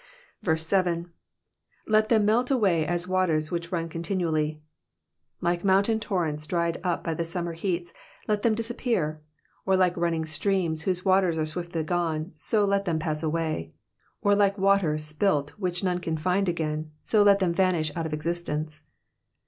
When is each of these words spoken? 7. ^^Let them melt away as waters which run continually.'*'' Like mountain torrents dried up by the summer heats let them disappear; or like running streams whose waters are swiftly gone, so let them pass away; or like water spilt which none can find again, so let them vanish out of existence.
7. 0.55 1.11
^^Let 1.87 2.07
them 2.09 2.25
melt 2.25 2.49
away 2.49 2.87
as 2.87 3.07
waters 3.07 3.51
which 3.51 3.71
run 3.71 3.87
continually.'*'' 3.87 4.59
Like 5.41 5.63
mountain 5.63 5.99
torrents 5.99 6.47
dried 6.47 6.81
up 6.83 7.03
by 7.03 7.13
the 7.13 7.23
summer 7.23 7.53
heats 7.53 7.93
let 8.27 8.41
them 8.41 8.55
disappear; 8.55 9.21
or 9.63 9.77
like 9.77 9.95
running 9.95 10.25
streams 10.25 10.81
whose 10.81 11.05
waters 11.05 11.37
are 11.37 11.45
swiftly 11.45 11.83
gone, 11.83 12.31
so 12.35 12.65
let 12.65 12.85
them 12.85 12.97
pass 12.97 13.21
away; 13.21 13.73
or 14.23 14.33
like 14.33 14.57
water 14.57 14.97
spilt 14.97 15.51
which 15.59 15.83
none 15.83 15.99
can 15.99 16.17
find 16.17 16.49
again, 16.49 16.89
so 17.03 17.21
let 17.21 17.37
them 17.37 17.53
vanish 17.53 17.95
out 17.95 18.07
of 18.07 18.11
existence. 18.11 18.81